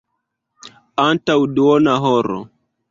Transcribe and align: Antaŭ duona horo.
Antaŭ 1.05 1.37
duona 1.59 1.97
horo. 2.07 2.45